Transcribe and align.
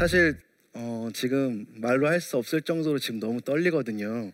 사실 0.00 0.34
어, 0.72 1.10
지금 1.12 1.66
말로 1.74 2.08
할 2.08 2.22
수 2.22 2.38
없을 2.38 2.62
정도로 2.62 2.98
지금 2.98 3.20
너무 3.20 3.42
떨리거든요. 3.42 4.32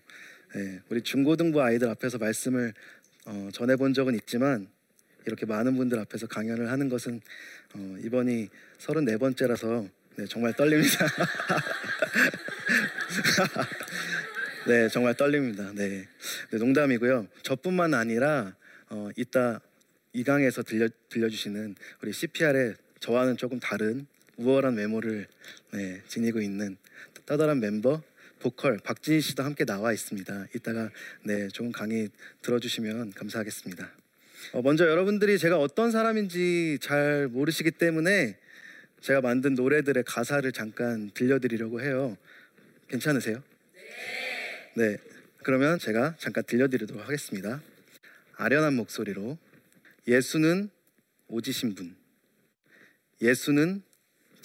네, 0.54 0.80
우리 0.88 1.02
중고등부 1.02 1.60
아이들 1.60 1.88
앞에서 1.88 2.18
말씀을 2.18 2.72
어, 3.24 3.48
전해본 3.52 3.92
적은 3.92 4.14
있지만 4.14 4.68
이렇게 5.26 5.44
많은 5.44 5.76
분들 5.76 5.98
앞에서 5.98 6.28
강연을 6.28 6.70
하는 6.70 6.88
것은 6.88 7.20
어, 7.74 7.96
이번이 8.04 8.48
34번째라서 8.78 9.90
네, 10.14 10.26
정말 10.26 10.52
떨립니다. 10.52 11.04
네, 14.68 14.88
정말 14.88 15.14
떨립니다. 15.14 15.72
네, 15.74 16.06
네 16.52 16.58
농담이고요. 16.58 17.26
저뿐만 17.42 17.92
아니라 17.92 18.54
어, 18.88 19.08
이따 19.16 19.60
이 20.12 20.22
강에서 20.22 20.62
들려 20.62 20.88
들려주시는 21.08 21.74
우리 22.04 22.12
CPR의 22.12 22.76
저와는 23.00 23.36
조금 23.36 23.58
다른 23.58 24.06
우월한 24.36 24.76
외모를 24.76 25.26
네, 25.72 26.02
지니고 26.08 26.40
있는 26.40 26.76
따다란 27.24 27.60
멤버 27.60 28.02
보컬 28.38 28.78
박진희 28.78 29.20
씨도 29.20 29.42
함께 29.42 29.64
나와 29.64 29.92
있습니다. 29.92 30.48
이따가 30.54 30.90
네 31.24 31.48
좋은 31.48 31.72
강의 31.72 32.10
들어주시면 32.42 33.12
감사하겠습니다. 33.12 33.90
어, 34.52 34.62
먼저 34.62 34.86
여러분들이 34.86 35.38
제가 35.38 35.58
어떤 35.58 35.90
사람인지 35.90 36.78
잘 36.80 37.28
모르시기 37.28 37.72
때문에 37.72 38.36
제가 39.00 39.20
만든 39.20 39.54
노래들의 39.54 40.04
가사를 40.04 40.50
잠깐 40.52 41.10
들려드리려고 41.14 41.80
해요. 41.80 42.16
괜찮으세요? 42.88 43.42
네. 44.74 44.98
그러면 45.42 45.78
제가 45.78 46.16
잠깐 46.18 46.44
들려드리도록 46.44 47.02
하겠습니다. 47.02 47.62
아련한 48.34 48.74
목소리로 48.74 49.38
예수는 50.06 50.70
오지신 51.28 51.74
분, 51.74 51.96
예수는 53.20 53.82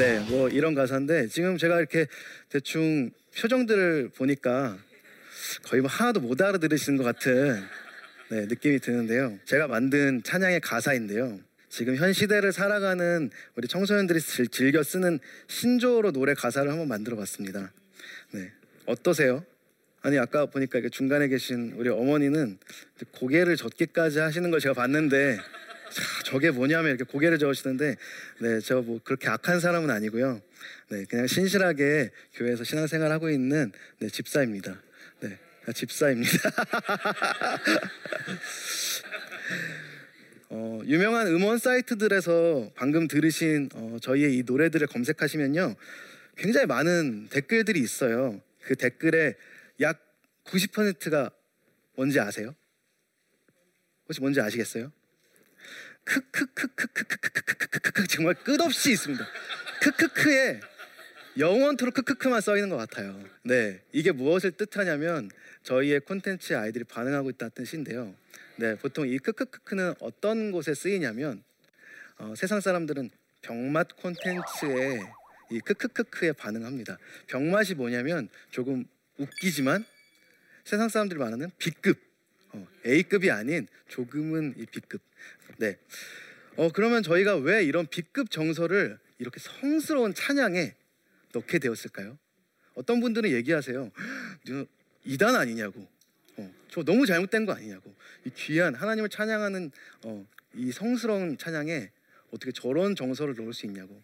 네, 0.00 0.18
뭐 0.30 0.48
이런 0.48 0.74
가사인데 0.74 1.26
지금 1.28 1.58
제가 1.58 1.78
이렇게 1.78 2.06
대충 2.48 3.10
표정들을 3.38 4.12
보니까 4.16 4.78
거의 5.64 5.82
뭐 5.82 5.90
하나도 5.90 6.20
못 6.20 6.40
알아들으시는 6.40 6.96
것 6.96 7.04
같은 7.04 7.62
네, 8.30 8.46
느낌이 8.46 8.78
드는데요. 8.78 9.38
제가 9.44 9.66
만든 9.68 10.22
찬양의 10.22 10.60
가사인데요. 10.62 11.38
지금 11.68 11.96
현 11.96 12.14
시대를 12.14 12.50
살아가는 12.50 13.30
우리 13.56 13.68
청소년들이 13.68 14.22
즐- 14.22 14.48
즐겨 14.48 14.82
쓰는 14.82 15.18
신조어로 15.48 16.12
노래 16.12 16.32
가사를 16.32 16.70
한번 16.70 16.88
만들어 16.88 17.18
봤습니다. 17.18 17.70
네, 18.30 18.52
어떠세요? 18.86 19.44
아니 20.00 20.18
아까 20.18 20.46
보니까 20.46 20.80
중간에 20.90 21.28
계신 21.28 21.74
우리 21.76 21.90
어머니는 21.90 22.56
고개를 23.10 23.56
젓기까지 23.56 24.20
하시는 24.20 24.50
걸 24.50 24.60
제가 24.60 24.72
봤는데 24.72 25.36
자, 25.36 25.42
저게 26.30 26.50
뭐냐면 26.52 26.94
이렇게 26.94 27.02
고개를 27.10 27.38
저으시는데 27.38 27.96
네, 28.40 28.60
저 28.60 28.82
뭐 28.82 29.00
그렇게 29.02 29.28
악한 29.28 29.58
사람은 29.60 29.90
아니고요. 29.90 30.40
네, 30.90 31.04
그냥 31.06 31.26
신실하게 31.26 32.10
교회에서 32.34 32.62
신앙생활 32.64 33.10
하고 33.10 33.30
있는 33.30 33.72
네, 33.98 34.08
집사입니다. 34.08 34.80
네, 35.20 35.38
아, 35.66 35.72
집사입니다. 35.72 36.30
어, 40.50 40.80
유명한 40.86 41.26
음원 41.28 41.58
사이트들에서 41.58 42.70
방금 42.76 43.08
들으신 43.08 43.68
어, 43.74 43.96
저희의 44.00 44.36
이 44.36 44.42
노래들을 44.44 44.86
검색하시면요. 44.86 45.74
굉장히 46.36 46.66
많은 46.66 47.28
댓글들이 47.28 47.80
있어요. 47.80 48.40
그 48.62 48.76
댓글에 48.76 49.34
약 49.80 49.98
90%가 50.44 51.30
뭔지 51.96 52.20
아세요? 52.20 52.54
혹시 54.06 54.20
뭔지 54.20 54.40
아시겠어요? 54.40 54.92
크크크크크크크크크크크크 56.10 58.06
정말 58.08 58.34
끝없이 58.34 58.90
있습니다. 58.92 59.24
크크크에 59.82 60.60
영원토록 61.38 61.94
크크크만 61.94 62.40
써 62.40 62.56
있는 62.56 62.68
것 62.68 62.76
같아요. 62.76 63.22
네, 63.44 63.80
이게 63.92 64.10
무엇을 64.10 64.50
뜻하냐면 64.52 65.30
저희의 65.62 66.00
콘텐츠에 66.00 66.56
아이들이 66.56 66.82
반응하고 66.84 67.30
있다는 67.30 67.52
뜻인데요. 67.54 68.14
네, 68.56 68.74
보통 68.76 69.06
이 69.06 69.18
크크크크는 69.18 69.94
어떤 70.00 70.50
곳에 70.50 70.74
쓰이냐면 70.74 71.42
어, 72.18 72.34
세상 72.36 72.60
사람들은 72.60 73.10
병맛 73.42 73.96
콘텐츠에 73.96 75.00
이 75.50 75.60
크크크크에 75.60 76.32
반응합니다. 76.32 76.98
병맛이 77.28 77.74
뭐냐면 77.74 78.28
조금 78.50 78.84
웃기지만 79.16 79.84
세상 80.64 80.88
사람들이 80.88 81.18
말하는 81.18 81.50
B급 81.58 81.98
어, 82.52 82.66
A급이 82.84 83.30
아닌 83.30 83.68
조금은 83.88 84.54
이 84.58 84.66
B급. 84.66 85.00
네. 85.60 85.76
어 86.56 86.70
그러면 86.72 87.02
저희가 87.02 87.36
왜 87.36 87.62
이런 87.62 87.86
B급 87.86 88.30
정서를 88.30 88.98
이렇게 89.18 89.38
성스러운 89.40 90.14
찬양에 90.14 90.74
넣게 91.34 91.58
되었을까요? 91.58 92.18
어떤 92.74 93.00
분들은 93.00 93.30
얘기하세요. 93.30 93.92
너 94.48 94.66
이단 95.04 95.36
아니냐고. 95.36 95.86
어, 96.38 96.54
저 96.70 96.82
너무 96.82 97.04
잘못된 97.04 97.44
거 97.44 97.52
아니냐고. 97.52 97.94
이 98.24 98.30
귀한 98.30 98.74
하나님을 98.74 99.10
찬양하는 99.10 99.70
어, 100.06 100.26
이 100.54 100.72
성스러운 100.72 101.36
찬양에 101.36 101.90
어떻게 102.30 102.52
저런 102.52 102.96
정서를 102.96 103.34
넣을 103.36 103.52
수 103.52 103.66
있냐고. 103.66 104.02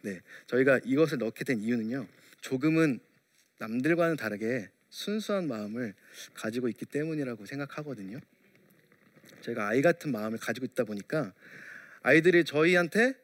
네, 0.00 0.22
저희가 0.46 0.80
이것을 0.84 1.18
넣게 1.18 1.44
된 1.44 1.60
이유는요. 1.60 2.06
조금은 2.40 2.98
남들과는 3.58 4.16
다르게 4.16 4.70
순수한 4.88 5.48
마음을 5.48 5.92
가지고 6.32 6.68
있기 6.68 6.86
때문이라고 6.86 7.44
생각하거든요. 7.44 8.20
제가 9.40 9.68
아이 9.68 9.82
같은 9.82 10.12
마음을 10.12 10.38
가지고 10.38 10.66
있다 10.66 10.84
보니까 10.84 11.32
아이들이 12.02 12.44
저희한테 12.44 13.14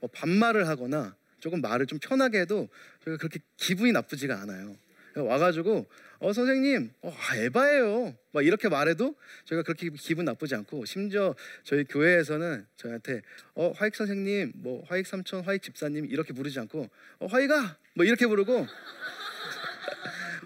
뭐 0.00 0.10
반말을 0.12 0.68
하거나 0.68 1.16
조금 1.40 1.60
말을 1.60 1.86
좀 1.86 1.98
편하게 1.98 2.40
해도 2.40 2.68
저희가 3.04 3.18
그렇게 3.18 3.40
기분이 3.56 3.92
나쁘지가 3.92 4.40
않아요. 4.42 4.76
와가지고 5.14 5.86
어 6.18 6.32
선생님 6.32 6.92
어 7.02 7.14
아, 7.14 7.36
에바예요 7.36 8.14
막 8.32 8.44
이렇게 8.44 8.68
말해도 8.68 9.14
저희가 9.44 9.62
그렇게 9.62 9.88
기분 9.90 10.24
나쁘지 10.24 10.54
않고 10.54 10.84
심지어 10.84 11.34
저희 11.62 11.84
교회에서는 11.84 12.66
저희한테 12.76 13.22
어 13.54 13.72
화익 13.76 13.94
선생님 13.94 14.52
뭐 14.56 14.84
화익 14.88 15.06
삼촌 15.06 15.42
화익 15.44 15.62
집사님 15.62 16.06
이렇게 16.06 16.32
부르지 16.32 16.58
않고 16.60 16.88
어 17.20 17.26
화익아 17.26 17.76
뭐 17.94 18.04
이렇게 18.04 18.26
부르고 18.26 18.66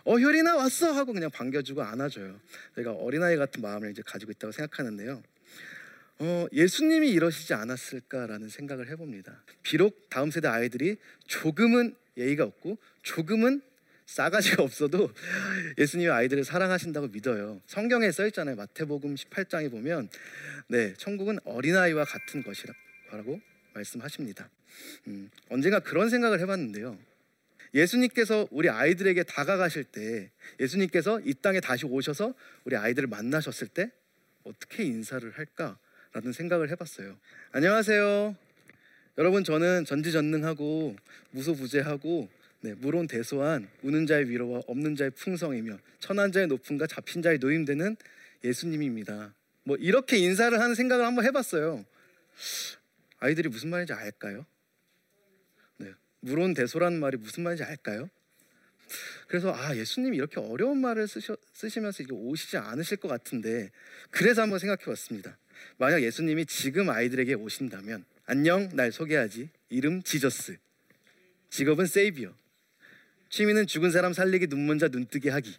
어 0.05 0.19
효리나 0.19 0.57
왔어 0.57 0.93
하고 0.93 1.13
그냥 1.13 1.31
반겨주고 1.31 1.83
안아줘요. 1.83 2.41
저희가 2.75 2.93
어린아이 2.93 3.37
같은 3.37 3.61
마음을 3.63 3.91
이제 3.91 4.03
가지고 4.05 4.33
있다고 4.33 4.53
생각하는데요. 4.53 5.23
어, 6.23 6.47
예수님이 6.53 7.11
이러시지 7.11 7.55
않았을까라는 7.55 8.51
생각을 8.51 8.89
해봅니다. 8.91 9.43
비록 9.63 10.11
다음 10.11 10.31
세대 10.31 10.49
아이들이 10.49 10.97
조금은 11.27 11.95
예의가 12.19 12.45
없고 12.45 12.77
조금은 13.03 13.63
싸가지가 14.05 14.63
없어도 14.63 15.11
예수님이 15.79 16.11
아이들을 16.11 16.45
사랑하신다고 16.45 17.09
믿어요. 17.09 17.61
성경에 17.67 18.11
써 18.11 18.27
있잖아요. 18.27 18.57
마태복음 18.57 19.15
18장에 19.15 19.71
보면 19.71 20.11
네, 20.69 20.93
천국은 20.99 21.39
어린아이와 21.45 22.05
같은 22.05 22.43
것이라고 22.43 23.41
말씀하십니다. 23.73 24.51
음, 25.07 25.31
언젠가 25.49 25.79
그런 25.81 26.11
생각을 26.11 26.41
해봤는데요. 26.41 26.99
예수님께서 27.75 28.49
우리 28.51 28.69
아이들에게 28.69 29.23
다가가실 29.25 29.85
때 29.85 30.31
예수님께서 30.59 31.21
이 31.21 31.35
땅에 31.35 31.61
다시 31.61 31.87
오셔서 31.87 32.35
우리 32.65 32.77
아이들을 32.77 33.09
만나셨을 33.09 33.69
때 33.69 33.91
어떻게 34.45 34.85
인사를 34.85 35.31
할까라는 35.31 36.33
생각을 36.33 36.71
해봤어요. 36.71 37.17
안녕하세요. 37.53 38.37
여러분 39.19 39.45
저는 39.45 39.85
전지전능하고 39.85 40.97
무소부재하고 41.31 42.29
네, 42.63 42.75
무론대소한 42.75 43.69
우는 43.83 44.07
자의 44.07 44.29
위로와 44.29 44.63
없는 44.67 44.97
자의 44.97 45.11
풍성이며 45.11 45.79
천한 45.99 46.31
자의 46.33 46.47
높음과 46.47 46.87
잡힌 46.87 47.23
자의 47.23 47.39
노임되는 47.39 47.97
예수님입니다. 48.45 49.35
뭐 49.65 49.77
이렇게 49.77 50.19
인사를 50.19 50.59
하는 50.59 50.75
생각을 50.75 51.05
한번 51.05 51.25
해봤어요. 51.25 51.85
아이들이 53.19 53.49
무슨 53.49 53.71
말인지 53.71 53.93
알까요? 53.93 54.45
네, 56.21 56.31
무론대소라는 56.31 57.01
말이 57.01 57.17
무슨 57.17 57.43
말인지 57.43 57.65
알까요? 57.65 58.09
그래서 59.29 59.55
아 59.55 59.77
예수님이 59.77 60.17
이렇게 60.17 60.41
어려운 60.41 60.81
말을 60.81 61.07
쓰셔, 61.07 61.37
쓰시면서 61.53 62.03
이게 62.03 62.13
오시지 62.13 62.57
않으실 62.57 62.97
것 62.97 63.09
같은데 63.09 63.71
그래서 64.11 64.43
한번 64.43 64.59
생각해봤습니다. 64.59 65.39
만약 65.77 66.03
예수님이 66.03 66.47
지금 66.47 66.91
아이들에게 66.91 67.35
오신다면 67.35 68.05
안녕 68.27 68.69
날 68.75 68.93
소개하지. 68.93 69.51
이름 69.69 70.03
지저스. 70.03 70.57
직업은 71.51 71.87
세이비어. 71.87 72.35
취미는 73.29 73.67
죽은 73.67 73.93
사람 73.93 74.13
살리기 74.13 74.49
눈먼 74.49 74.79
자 74.79 74.89
눈뜨게 74.89 75.31
하기. 75.31 75.57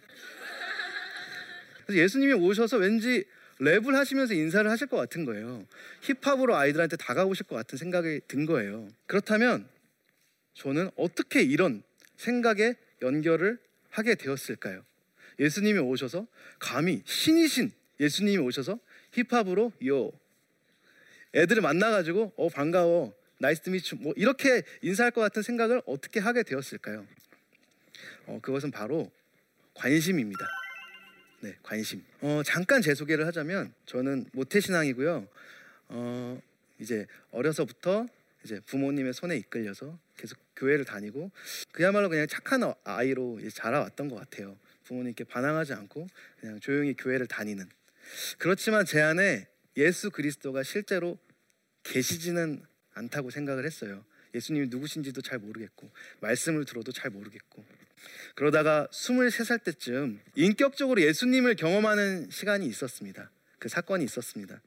그래서 1.86 2.02
예수님이 2.02 2.34
오셔서 2.34 2.76
왠지 2.76 3.24
랩을 3.60 3.92
하시면서 3.92 4.34
인사를 4.34 4.70
하실 4.70 4.86
것 4.86 4.96
같은 4.96 5.24
거예요. 5.24 5.66
힙합으로 6.02 6.56
아이들한테 6.56 6.96
다가오실 6.96 7.46
것 7.46 7.56
같은 7.56 7.78
생각이 7.78 8.20
든 8.28 8.44
거예요. 8.44 8.88
그렇다면 9.06 9.66
저는 10.54 10.90
어떻게 10.96 11.42
이런 11.42 11.82
생각에 12.16 12.74
연결을 13.00 13.58
하게 13.90 14.14
되었을까요? 14.14 14.84
예수님이 15.38 15.78
오셔서 15.78 16.26
감히 16.58 17.02
신이신 17.04 17.72
예수님이 18.00 18.38
오셔서 18.38 18.78
힙합으로 19.12 19.72
요 19.86 20.12
애들을 21.34 21.62
만나가지고 21.62 22.32
어 22.36 22.48
반가워 22.48 23.14
nice 23.38 23.70
to 23.70 23.75
meet 23.75 23.86
you 23.86 23.94
뭐 23.96 24.12
이렇게 24.16 24.62
인사할 24.82 25.10
것 25.10 25.20
같은 25.20 25.42
생각을 25.42 25.82
어떻게 25.86 26.20
하게 26.20 26.42
되었을까요? 26.42 27.06
어 28.26 28.38
그것은 28.42 28.70
바로 28.70 29.10
관심입니다. 29.74 30.46
네 31.40 31.56
관심. 31.62 32.04
어 32.20 32.42
잠깐 32.44 32.82
제 32.82 32.94
소개를 32.94 33.26
하자면 33.26 33.72
저는 33.86 34.26
모태신앙이고요. 34.32 35.26
어 35.88 36.42
이제 36.78 37.06
어려서부터 37.30 38.06
이제 38.44 38.60
부모님의 38.66 39.12
손에 39.12 39.36
이끌려서 39.36 39.98
계속 40.16 40.38
교회를 40.56 40.84
다니고 40.84 41.30
그야말로 41.72 42.08
그냥 42.08 42.26
착한 42.26 42.62
어- 42.62 42.74
아이로 42.84 43.40
자라왔던 43.50 44.08
것 44.08 44.16
같아요. 44.16 44.56
부모님께 44.84 45.24
반항하지 45.24 45.72
않고 45.74 46.08
그냥 46.40 46.60
조용히 46.60 46.94
교회를 46.94 47.26
다니는. 47.26 47.68
그렇지만 48.38 48.84
제 48.84 49.00
안에 49.00 49.46
예수 49.76 50.10
그리스도가 50.10 50.62
실제로 50.62 51.18
계시지는 51.84 52.62
않다고 52.94 53.30
생각을 53.30 53.64
했어요. 53.64 54.04
예수님이 54.34 54.68
누구신지도 54.68 55.20
잘 55.22 55.38
모르겠고 55.38 55.90
말씀을 56.20 56.64
들어도 56.64 56.90
잘 56.90 57.10
모르겠고 57.10 57.64
그러다가 58.34 58.88
23살 58.90 59.62
때쯤 59.62 60.20
인격적으로 60.34 61.00
예수님을 61.02 61.54
경험하는 61.54 62.30
시간이 62.30 62.66
있었습니다. 62.66 63.30
그 63.58 63.68
사건이 63.68 64.04
있었습니다. 64.04 64.60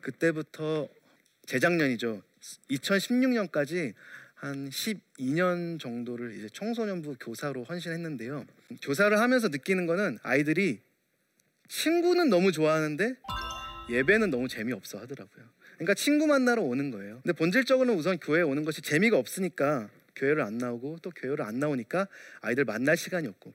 그때부터 0.00 0.88
재작년이죠. 1.46 2.22
2016년까지 2.70 3.94
한 4.34 4.68
12년 4.70 5.78
정도를 5.78 6.36
이제 6.36 6.48
청소년부 6.52 7.16
교사로 7.20 7.64
헌신했는데요. 7.64 8.44
교사를 8.82 9.16
하면서 9.18 9.48
느끼는 9.48 9.86
거는 9.86 10.18
아이들이 10.22 10.80
친구는 11.68 12.28
너무 12.28 12.50
좋아하는데 12.50 13.14
예배는 13.90 14.30
너무 14.30 14.48
재미없어 14.48 14.98
하더라고요. 14.98 15.44
그러니까 15.74 15.94
친구 15.94 16.26
만나러 16.26 16.62
오는 16.62 16.90
거예요. 16.90 17.20
근데 17.22 17.32
본질적으로는 17.32 17.98
우선 17.98 18.18
교회에 18.18 18.42
오는 18.42 18.64
것이 18.64 18.82
재미가 18.82 19.16
없으니까 19.16 19.88
교회를 20.16 20.42
안 20.42 20.58
나오고 20.58 20.98
또 21.02 21.10
교회를 21.10 21.44
안 21.44 21.58
나오니까 21.58 22.08
아이들 22.40 22.64
만날 22.64 22.96
시간이 22.96 23.28
없고 23.28 23.52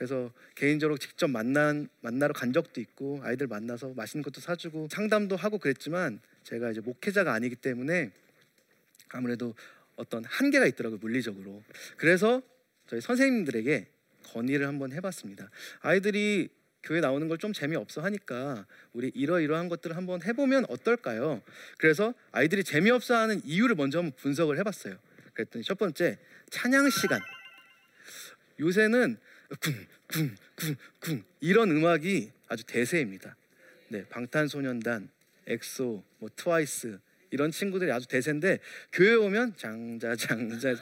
그래서 0.00 0.32
개인적으로 0.54 0.96
직접 0.96 1.28
만난 1.28 1.86
만나러 2.00 2.32
간 2.32 2.54
적도 2.54 2.80
있고 2.80 3.20
아이들 3.22 3.46
만나서 3.46 3.90
맛있는 3.90 4.22
것도 4.22 4.40
사주고 4.40 4.88
상담도 4.90 5.36
하고 5.36 5.58
그랬지만 5.58 6.20
제가 6.42 6.70
이제 6.70 6.80
목회자가 6.80 7.34
아니기 7.34 7.54
때문에 7.54 8.10
아무래도 9.10 9.54
어떤 9.96 10.24
한계가 10.24 10.64
있더라고요 10.68 11.00
물리적으로. 11.02 11.62
그래서 11.98 12.40
저희 12.86 13.02
선생님들에게 13.02 13.88
건의를 14.28 14.66
한번 14.66 14.90
해봤습니다. 14.92 15.50
아이들이 15.80 16.48
교회 16.82 17.00
나오는 17.02 17.28
걸 17.28 17.36
좀 17.36 17.52
재미없어 17.52 18.00
하니까 18.00 18.64
우리 18.94 19.12
이러이러한 19.14 19.68
것들을 19.68 19.98
한번 19.98 20.22
해보면 20.22 20.64
어떨까요? 20.70 21.42
그래서 21.76 22.14
아이들이 22.32 22.64
재미없어 22.64 23.16
하는 23.16 23.42
이유를 23.44 23.74
먼저 23.76 23.98
한번 23.98 24.16
분석을 24.16 24.56
해봤어요. 24.60 24.96
그랬더니 25.34 25.62
첫 25.62 25.76
번째 25.76 26.16
찬양 26.48 26.88
시간. 26.88 27.20
요새는 28.58 29.18
쿵쿵쿵쿵 29.58 31.24
이런 31.40 31.70
음악이 31.70 32.30
아주 32.48 32.64
대세입니다. 32.64 33.36
네, 33.88 34.04
방탄소년단, 34.08 35.08
엑소, 35.46 36.02
뭐 36.18 36.30
트와이스 36.36 36.98
이런 37.30 37.50
친구들이 37.50 37.90
아주 37.90 38.06
대세인데 38.06 38.58
교회 38.92 39.14
오면 39.14 39.54
장자 39.56 40.16
장자 40.16 40.74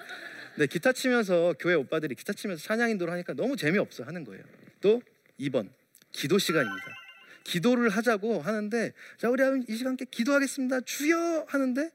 네, 0.56 0.67
기타 0.67 0.93
치면서 0.93 1.55
교회 1.59 1.75
오빠들이 1.75 2.15
기타 2.15 2.32
치면서 2.32 2.62
찬양 2.62 2.91
인도를 2.91 3.12
하니까 3.12 3.32
너무 3.35 3.56
재미없어 3.56 4.05
하는 4.05 4.25
거예요. 4.25 4.43
또 4.81 5.00
2번 5.41 5.71
기도 6.12 6.38
시간입니다. 6.38 6.87
기도를 7.44 7.88
하자고 7.88 8.41
하는데 8.43 8.93
자 9.17 9.31
우리 9.31 9.43
이 9.69 9.76
시간 9.76 9.93
함께 9.93 10.05
기도하겠습니다. 10.11 10.81
주여 10.82 11.47
하는데 11.49 11.91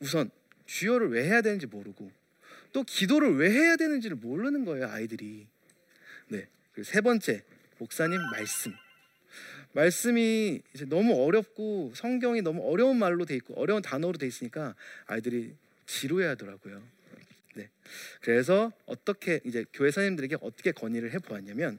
우선 0.00 0.30
주여를 0.66 1.10
왜 1.10 1.24
해야 1.24 1.42
되는지 1.42 1.66
모르고 1.66 2.10
또 2.72 2.82
기도를 2.84 3.36
왜 3.36 3.50
해야 3.50 3.76
되는지를 3.76 4.16
모르는 4.16 4.64
거예요 4.64 4.88
아이들이. 4.88 5.46
네. 6.30 6.46
세 6.82 7.00
번째 7.00 7.42
목사님 7.78 8.18
말씀. 8.32 8.72
말씀이 9.72 10.62
이제 10.74 10.84
너무 10.84 11.24
어렵고 11.24 11.92
성경이 11.94 12.42
너무 12.42 12.68
어려운 12.70 12.98
말로 12.98 13.24
돼 13.24 13.34
있고 13.36 13.54
어려운 13.54 13.82
단어로 13.82 14.18
돼 14.18 14.26
있으니까 14.26 14.74
아이들이 15.06 15.54
지루해하더라고요. 15.86 16.82
네. 17.54 17.68
그래서 18.20 18.72
어떻게 18.86 19.40
이제 19.44 19.64
교회 19.72 19.90
선생님들에게 19.90 20.36
어떻게 20.40 20.72
건의를 20.72 21.12
해 21.12 21.18
보았냐면 21.18 21.78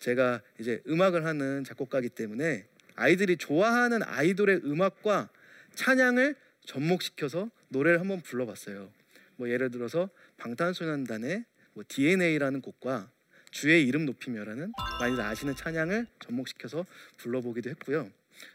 제가 0.00 0.40
이제 0.58 0.82
음악을 0.88 1.24
하는 1.24 1.64
작곡가이기 1.64 2.10
때문에 2.10 2.66
아이들이 2.94 3.36
좋아하는 3.36 4.02
아이돌의 4.02 4.62
음악과 4.64 5.28
찬양을 5.74 6.34
접목시켜서 6.64 7.50
노래를 7.68 8.00
한번 8.00 8.20
불러봤어요. 8.20 8.92
뭐 9.36 9.48
예를 9.48 9.70
들어서 9.70 10.10
방탄소년단의 10.36 11.44
뭐 11.74 11.84
DNA라는 11.86 12.60
곡과 12.60 13.10
주의 13.50 13.86
이름 13.86 14.04
높이며라는 14.06 14.72
많이들 15.00 15.22
아시는 15.22 15.56
찬양을 15.56 16.06
접목시켜서 16.20 16.84
불러보기도 17.16 17.70
했고요. 17.70 18.10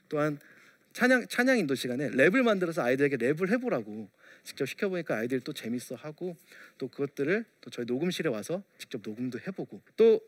또한 0.09 0.39
찬양 0.93 1.27
찬양 1.27 1.57
인도 1.57 1.75
시간에 1.75 2.09
랩을 2.11 2.43
만들어서 2.43 2.83
아이들에게 2.83 3.17
랩을 3.17 3.49
해보라고 3.49 4.09
직접 4.43 4.65
시켜보니까 4.65 5.17
아이들이 5.17 5.41
또 5.41 5.53
재밌어하고 5.53 6.37
또 6.77 6.87
그것들을 6.87 7.45
또 7.61 7.69
저희 7.69 7.85
녹음실에 7.85 8.29
와서 8.29 8.63
직접 8.77 9.01
녹음도 9.03 9.39
해보고 9.39 9.81
또 9.97 10.21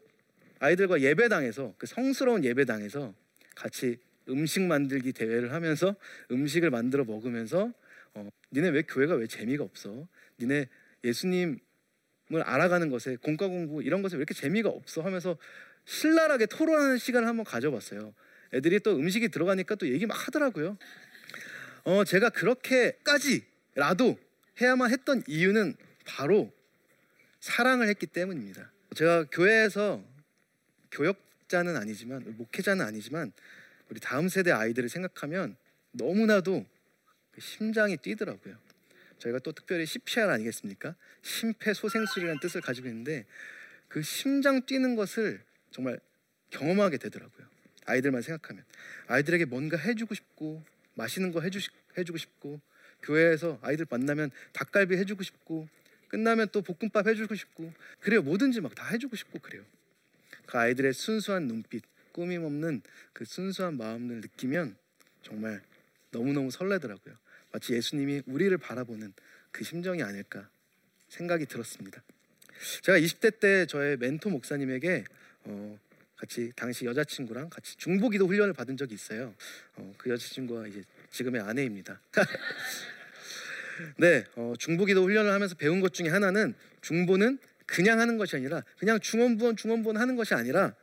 아이들과 0.59 1.01
예배당에서 1.01 1.75
그 1.77 1.85
성스러운 1.85 2.43
예배당에서 2.43 3.13
같이 3.55 3.97
음식 4.29 4.61
만들기 4.63 5.13
대회를 5.13 5.53
하면서 5.53 5.95
음식을 6.31 6.71
만들어 6.71 7.03
먹으면서 7.03 7.71
어, 8.15 8.29
니네 8.51 8.69
왜 8.69 8.81
교회가 8.81 9.15
왜 9.15 9.27
재미가 9.27 9.63
없어? 9.63 10.07
니네 10.39 10.67
예수님을 11.03 11.59
알아가는 12.31 12.89
것에 12.89 13.17
공과 13.17 13.47
공부 13.47 13.83
이런 13.83 14.01
것에 14.01 14.15
왜 14.15 14.19
이렇게 14.19 14.33
재미가 14.33 14.69
없어? 14.69 15.01
하면서 15.01 15.37
신랄하게 15.85 16.47
토론하는 16.47 16.97
시간을 16.97 17.27
한번 17.27 17.45
가져봤어요. 17.45 18.13
애들이 18.53 18.79
또 18.79 18.95
음식이 18.95 19.29
들어가니까 19.29 19.75
또 19.75 19.87
얘기 19.87 20.05
막 20.05 20.27
하더라고요. 20.27 20.77
어 21.83 22.03
제가 22.03 22.29
그렇게까지라도 22.29 24.17
해야만 24.61 24.91
했던 24.91 25.23
이유는 25.27 25.75
바로 26.05 26.51
사랑을 27.39 27.87
했기 27.89 28.07
때문입니다. 28.07 28.71
제가 28.95 29.25
교회에서 29.25 30.03
교역자는 30.91 31.75
아니지만 31.75 32.23
목회자는 32.37 32.83
아니지만 32.83 33.31
우리 33.89 33.99
다음 33.99 34.29
세대 34.29 34.51
아이들을 34.51 34.89
생각하면 34.89 35.55
너무나도 35.91 36.65
그 37.31 37.41
심장이 37.41 37.97
뛰더라고요. 37.97 38.64
저희가 39.19 39.39
또 39.39 39.51
특별히 39.51 39.85
CPR 39.85 40.29
아니겠습니까? 40.29 40.95
심폐소생술이라는 41.21 42.39
뜻을 42.39 42.61
가지고 42.61 42.87
있는데 42.87 43.25
그 43.87 44.01
심장 44.01 44.65
뛰는 44.65 44.95
것을 44.95 45.41
정말 45.71 45.99
경험하게 46.51 46.97
되더라고요. 46.97 47.47
아이들만 47.85 48.21
생각하면 48.21 48.63
아이들에게 49.07 49.45
뭔가 49.45 49.77
해주고 49.77 50.15
싶고 50.15 50.63
맛있는 50.95 51.31
거 51.31 51.41
해주 51.41 51.59
해주고 51.97 52.17
싶고 52.17 52.59
교회에서 53.03 53.59
아이들 53.61 53.85
만나면 53.89 54.31
닭갈비 54.53 54.95
해주고 54.97 55.23
싶고 55.23 55.67
끝나면 56.07 56.47
또 56.51 56.61
볶음밥 56.61 57.07
해주고 57.07 57.35
싶고 57.35 57.73
그래요 57.99 58.21
뭐든지 58.21 58.61
막 58.61 58.73
다 58.75 58.87
해주고 58.87 59.15
싶고 59.15 59.39
그래요. 59.39 59.63
그 60.45 60.57
아이들의 60.57 60.93
순수한 60.93 61.47
눈빛, 61.47 61.83
꾸밈 62.11 62.43
없는 62.43 62.81
그 63.13 63.25
순수한 63.25 63.77
마음을 63.77 64.21
느끼면 64.21 64.75
정말 65.23 65.61
너무너무 66.11 66.51
설레더라고요. 66.51 67.15
마치 67.55 67.71
예수님이 67.71 68.21
우리를 68.25 68.57
바라보는 68.57 69.13
그 69.51 69.63
심정이 69.63 70.03
아닐까 70.03 70.49
생각이 71.07 71.45
들었습니다. 71.45 72.03
제가 72.81 72.99
20대 72.99 73.39
때 73.39 73.65
저의 73.65 73.95
멘토 73.95 74.29
목사님에게 74.29 75.05
어, 75.45 75.79
같이 76.17 76.51
당시 76.53 76.83
여자친구랑 76.83 77.49
같이 77.49 77.77
중보기도 77.77 78.27
훈련을 78.27 78.51
받은 78.51 78.75
적이 78.75 78.95
있어요. 78.95 79.33
어, 79.77 79.95
그 79.97 80.09
여자친구가 80.09 80.67
이제 80.67 80.83
지금의 81.11 81.43
아내입니다. 81.43 82.01
네, 83.99 84.25
어, 84.35 84.53
중보기도 84.59 85.03
훈련을 85.03 85.31
하면서 85.31 85.55
배운 85.55 85.79
것 85.79 85.93
중에 85.93 86.09
하나는 86.09 86.55
중보는 86.81 87.37
그냥 87.65 88.01
하는 88.01 88.17
것이 88.17 88.35
아니라 88.35 88.63
그냥 88.79 88.99
중원부원 88.99 89.55
중원부원 89.55 89.95
하는 89.95 90.17
것이 90.17 90.33
아니라 90.33 90.75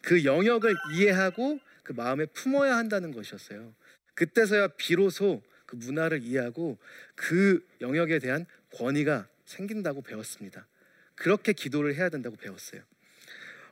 그 0.00 0.24
영역을 0.24 0.76
이해하고 0.94 1.58
그 1.82 1.92
마음에 1.92 2.26
품어야 2.26 2.76
한다는 2.76 3.10
것이었어요. 3.10 3.74
그때서야 4.14 4.68
비로소 4.76 5.42
그 5.70 5.76
문화를 5.76 6.22
이해하고 6.24 6.78
그 7.14 7.64
영역에 7.80 8.18
대한 8.18 8.44
권위가 8.74 9.28
생긴다고 9.44 10.02
배웠습니다. 10.02 10.66
그렇게 11.14 11.52
기도를 11.52 11.94
해야 11.94 12.08
된다고 12.08 12.36
배웠어요. 12.36 12.82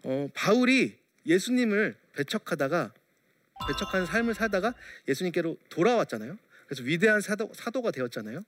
어, 0.05 0.29
바울이 0.33 0.97
예수님을 1.27 1.97
배척하다가 2.15 2.95
배척하는 3.67 4.07
삶을 4.07 4.35
살다가 4.35 4.75
예수님께로 5.09 5.59
돌아왔잖아요. 5.71 6.39
그래서 6.67 6.85
위대한 6.85 7.21
사도, 7.21 7.51
사도가 7.53 7.91
되었잖아요. 7.91 8.45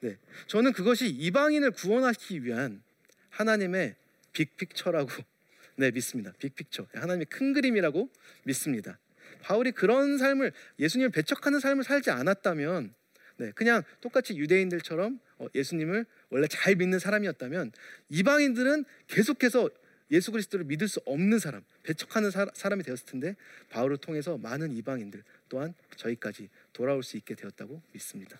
네, 0.00 0.16
저는 0.46 0.72
그것이 0.72 1.08
이방인을 1.08 1.72
구원하기 1.72 2.44
위한 2.44 2.82
하나님의 3.28 3.94
빅픽처라고 4.32 5.10
네 5.76 5.90
믿습니다. 5.90 6.32
빅픽처 6.38 6.86
하나님의 6.94 7.26
큰 7.26 7.52
그림이라고 7.52 8.08
믿습니다. 8.44 8.98
바울이 9.42 9.72
그런 9.72 10.18
삶을 10.18 10.52
예수님을 10.78 11.10
배척하는 11.10 11.60
삶을 11.60 11.84
살지 11.84 12.10
않았다면 12.10 12.94
네, 13.38 13.52
그냥 13.54 13.82
똑같이 14.00 14.36
유대인들처럼 14.36 15.18
어, 15.38 15.46
예수님을 15.54 16.04
원래 16.28 16.46
잘 16.46 16.76
믿는 16.76 16.98
사람이었다면 16.98 17.72
이방인들은 18.10 18.84
계속해서 19.06 19.70
예수 20.10 20.32
그리스도를 20.32 20.66
믿을 20.66 20.88
수 20.88 21.00
없는 21.06 21.38
사람, 21.38 21.62
배척하는 21.82 22.30
사, 22.30 22.46
사람이 22.52 22.82
되었을 22.82 23.06
텐데 23.06 23.36
바울을 23.70 23.96
통해서 23.98 24.36
많은 24.36 24.72
이방인들 24.72 25.22
또한 25.48 25.72
저희까지 25.96 26.48
돌아올 26.72 27.02
수 27.02 27.16
있게 27.16 27.34
되었다고 27.34 27.80
믿습니다. 27.92 28.38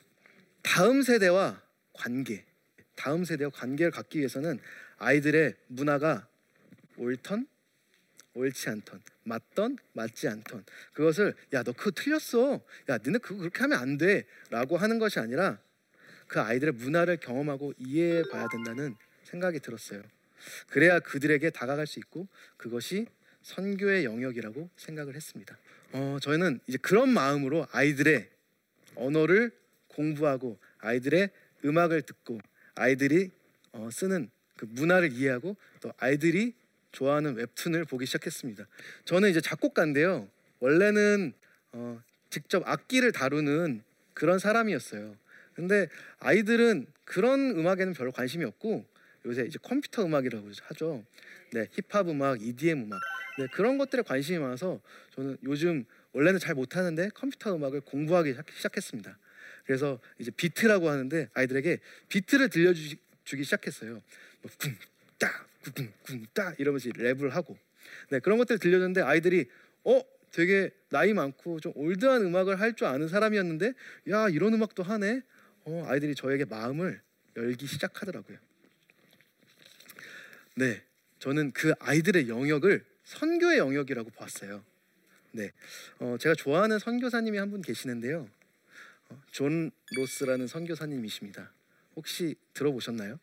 다음 0.63 1.03
세대와 1.03 1.63
관계, 1.93 2.45
다음 2.97 3.25
세대와 3.25 3.51
관계를 3.51 3.91
갖기 3.93 4.19
위해서는 4.19 4.59
아이들의 4.99 5.55
문화가 5.69 6.29
옳던 6.97 7.47
옳지 8.35 8.71
않던 8.71 9.01
맞던 9.25 9.79
맞지 9.93 10.29
않던 10.29 10.65
그것을 10.93 11.35
야 11.53 11.63
너 11.63 11.73
그거 11.73 11.91
틀렸어 11.91 12.61
야 12.89 12.99
너네 12.99 13.19
그거 13.19 13.37
그렇게 13.37 13.61
하면 13.61 13.79
안 13.79 13.99
돼라고 13.99 14.77
하는 14.77 14.99
것이 14.99 15.19
아니라 15.19 15.59
그 16.27 16.41
아이들의 16.41 16.75
문화를 16.75 17.17
경험하고 17.17 17.75
이해해 17.79 18.23
봐야 18.31 18.47
된다는 18.49 18.97
생각이 19.25 19.59
들었어요. 19.61 20.03
그래야 20.69 21.01
그들에게 21.01 21.51
다가갈 21.51 21.87
수 21.87 21.99
있고 21.99 22.29
그것이 22.57 23.07
선교의 23.43 24.05
영역이라고 24.05 24.71
생각을 24.77 25.17
했습니다. 25.17 25.59
어, 25.93 26.19
저희는 26.23 26.61
이제 26.67 26.79
그런 26.79 27.09
마음으로 27.09 27.67
아이들의 27.73 28.29
언어를 28.95 29.51
공부하고 29.89 30.59
아이들의 30.79 31.31
음악을 31.65 32.03
듣고 32.03 32.41
아이들이 32.77 33.31
어, 33.73 33.89
쓰는 33.93 34.31
그 34.57 34.67
문화를 34.67 35.13
이해하고 35.13 35.57
또 35.81 35.93
아이들이 35.99 36.55
좋아하는 36.93 37.37
웹툰을 37.37 37.85
보기 37.85 38.07
시작했습니다. 38.07 38.67
저는 39.05 39.31
이제 39.31 39.41
작곡가인데요. 39.41 40.29
원래는 40.61 41.33
어, 41.73 42.03
직접 42.31 42.67
악기를 42.67 43.13
다루는 43.13 43.83
그런 44.15 44.39
사람이었어요. 44.39 45.17
근데 45.55 45.89
아이들은 46.19 46.87
그런 47.05 47.51
음악에는 47.51 47.93
별로 47.95 48.13
관심이 48.13 48.45
없고 48.45 48.87
요새 49.27 49.45
이제 49.45 49.59
컴퓨터 49.63 50.05
음악이라고 50.05 50.51
하죠. 50.63 51.05
네, 51.53 51.67
힙합 51.73 52.09
음악, 52.09 52.41
EDM 52.41 52.85
음악, 52.85 53.01
네 53.39 53.47
그런 53.53 53.77
것들에 53.79 54.03
관심이 54.03 54.39
많아서 54.39 54.81
저는 55.15 55.37
요즘 55.45 55.85
원래는 56.13 56.39
잘 56.39 56.55
못하는데 56.55 57.11
컴퓨터 57.15 57.55
음악을 57.55 57.83
공부하기 57.83 58.31
시작- 58.31 58.51
시작했습니다. 58.51 59.19
그래서 59.65 60.01
이제 60.19 60.31
비트라고 60.31 60.89
하는데 60.89 61.29
아이들에게 61.35 61.79
비트를 62.09 62.49
들려주기 62.49 62.97
주기 63.25 63.45
시작했어요. 63.45 64.03
뭐 64.43 64.51
쿵따, 64.59 65.47
쿵쿵따 65.63 66.55
이러면서 66.59 66.89
랩을 66.91 67.31
하고, 67.31 67.57
네 68.11 68.19
그런 68.21 68.39
것들 68.39 68.55
을 68.55 68.59
들려줬는데 68.59 69.03
아이들이 69.03 69.47
어 69.85 70.03
되게 70.33 70.71
나이 70.91 71.13
많고 71.13 71.61
좀 71.61 71.73
올드한 71.75 72.23
음악을 72.23 72.61
할 72.61 72.75
줄 72.75 72.87
아는 72.87 73.09
사람이었는데 73.09 73.73
야 74.11 74.29
이런 74.29 74.55
음악도 74.55 74.83
하네. 74.83 75.23
어 75.65 75.85
아이들이 75.89 76.15
저에게 76.15 76.45
마음을 76.47 77.01
열기 77.37 77.67
시작하더라고요. 77.67 78.39
네, 80.57 80.83
저는 81.19 81.53
그 81.53 81.73
아이들의 81.79 82.29
영역을 82.29 82.85
선교의 83.05 83.59
영역이라고 83.59 84.11
봤어요. 84.11 84.65
네, 85.33 85.53
어, 85.99 86.17
제가 86.19 86.35
좋아하는 86.35 86.79
선교사님이 86.79 87.39
한 87.39 87.51
분 87.51 87.63
계시는데요. 87.63 88.29
어, 89.11 89.23
존 89.31 89.71
로스라는 89.97 90.47
선교사님이십니다. 90.47 91.53
혹시 91.97 92.35
들어보셨나요? 92.55 93.19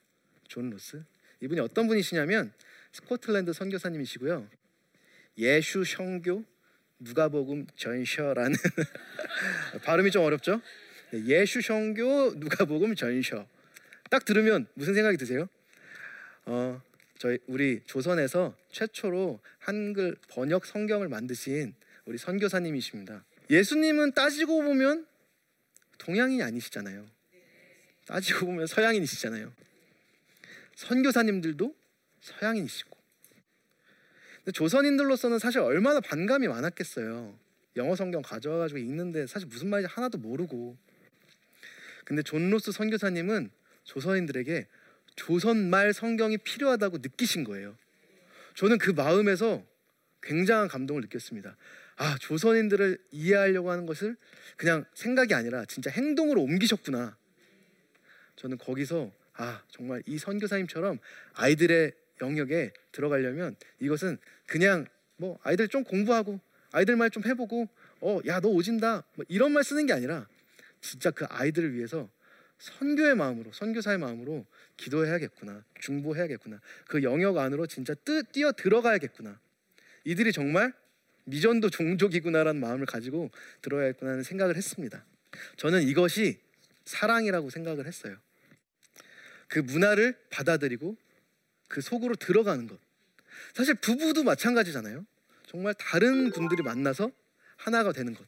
존 0.48 0.70
로스? 0.70 1.04
이분이 1.42 1.60
어떤 1.60 1.88
분이시냐면 1.88 2.52
스코틀랜드 2.92 3.54
선교사님이시고요. 3.54 4.48
예수 5.38 5.84
성교 5.84 6.44
누가복음 7.00 7.68
전셔라는 7.76 8.56
발음이 9.84 10.12
좀 10.12 10.24
어렵죠? 10.24 10.62
네, 11.12 11.24
예수 11.26 11.62
성교 11.62 12.34
누가복음 12.38 12.96
전셔. 12.96 13.48
딱 14.10 14.26
들으면 14.26 14.68
무슨 14.74 14.94
생각이 14.94 15.18
드세요? 15.18 15.48
어, 16.46 16.82
저희 17.18 17.38
우리 17.48 17.82
조선에서 17.86 18.56
최초로 18.72 19.40
한글 19.60 20.16
번역 20.30 20.66
성경을 20.66 21.10
만드신 21.10 21.74
우리 22.06 22.18
선교사님이십니다. 22.18 23.24
예수님은 23.50 24.14
따지고 24.14 24.64
보면 24.64 25.06
동양인이 25.98 26.42
아니시잖아요. 26.42 27.06
따지고 28.06 28.48
보면 28.48 28.68
서양인이시잖아요. 28.68 29.52
선교사님들도 30.78 31.76
서양인이시고. 32.22 32.96
조선인들로서는 34.54 35.40
사실 35.40 35.60
얼마나 35.60 36.00
반감이 36.00 36.48
많았겠어요. 36.48 37.38
영어 37.76 37.96
성경 37.96 38.22
가져와가지고 38.22 38.78
읽는데 38.80 39.28
사실 39.28 39.48
무슨 39.48 39.70
말인지 39.70 39.92
하나도 39.92 40.20
모르고. 40.20 40.78
근데 42.06 42.22
존 42.22 42.50
로스 42.52 42.72
선교사님은 42.72 43.50
조선인들에게 43.84 44.68
조선말 45.16 45.94
성경이 45.94 46.38
필요하다고 46.38 47.00
느끼신 47.00 47.44
거예요. 47.44 47.76
저는 48.56 48.78
그 48.78 48.92
마음에서 48.92 49.66
굉장한 50.22 50.68
감동을 50.68 51.02
느꼈습니다. 51.02 51.58
아, 51.98 52.18
조선인들을 52.20 53.00
이해하려고 53.12 53.72
하는 53.72 53.88
것을 53.88 54.16
그냥 54.56 54.86
생각이 54.94 55.34
아니라 55.34 55.66
진짜 55.66 55.90
행동으로 55.90 56.42
옮기셨구나. 56.44 57.18
저는 58.36 58.60
거기서 58.60 59.12
아, 59.38 59.64
정말 59.70 60.04
이 60.06 60.18
선교사님처럼 60.18 61.00
아이들의 61.34 61.94
영역에 62.22 62.74
들어가려면 62.92 63.56
이것은 63.80 64.18
그냥 64.48 64.86
뭐 65.18 65.40
아이들 65.44 65.68
좀 65.68 65.84
공부하고 65.84 66.40
아이들 66.72 66.96
말 66.96 67.10
좀 67.10 67.24
해보고 67.26 67.68
어, 68.02 68.20
야, 68.28 68.40
너 68.40 68.50
오진다. 68.50 69.04
뭐 69.16 69.26
이런 69.28 69.52
말 69.52 69.64
쓰는 69.64 69.86
게 69.86 69.94
아니라 69.94 70.28
진짜 70.82 71.10
그 71.12 71.26
아이들을 71.30 71.74
위해서 71.74 72.10
선교의 72.60 73.16
마음으로 73.16 73.52
선교사의 73.54 74.00
마음으로 74.00 74.46
기도해야겠구나 74.78 75.64
중보해야겠구나 75.80 76.60
그 76.88 77.04
영역 77.04 77.38
안으로 77.38 77.68
진짜 77.68 77.94
뜨, 77.94 78.24
뛰어 78.24 78.52
들어가야겠구나 78.52 79.40
이들이 80.06 80.32
정말 80.32 80.74
미전도 81.26 81.70
종족이구나라는 81.70 82.60
마음을 82.60 82.86
가지고 82.88 83.30
들어야겠구나는 83.62 84.24
생각을 84.24 84.56
했습니다 84.56 85.06
저는 85.58 85.84
이것이 85.84 86.40
사랑이라고 86.86 87.50
생각을 87.52 87.86
했어요 87.86 88.18
그 89.48 89.60
문화를 89.60 90.18
받아들이고 90.30 90.98
그 91.68 91.82
속으로 91.82 92.16
들어가는 92.16 92.68
것. 92.68 92.80
사실 93.54 93.76
부부도 93.76 94.24
마찬가지잖아요. 94.24 95.06
정말 95.48 95.74
다른 95.76 96.32
분들이 96.32 96.62
만나서 96.62 97.12
하나가 97.56 97.92
되는 97.92 98.14
것. 98.14 98.26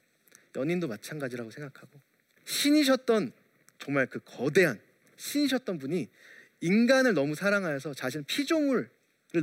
연인도 0.55 0.87
마찬가지라고 0.87 1.51
생각하고. 1.51 1.99
신이셨던 2.45 3.31
정말 3.77 4.07
그 4.07 4.19
거대한 4.23 4.79
신이셨던 5.17 5.79
분이 5.79 6.09
인간을 6.61 7.13
너무 7.13 7.35
사랑하여서 7.35 7.93
자신 7.93 8.23
피조물을 8.25 8.89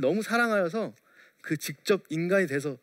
너무 0.01 0.21
사랑하여서 0.21 0.95
그 1.41 1.57
직접 1.57 2.03
인간이 2.09 2.47
돼서 2.47 2.77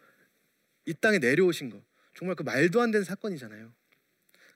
이 0.87 0.95
땅에 0.95 1.19
내려오신 1.19 1.71
거 1.71 1.83
정말 2.17 2.37
그 2.37 2.43
말도 2.43 2.81
안 2.81 2.91
되는 2.91 3.05
사건이잖아요. 3.05 3.73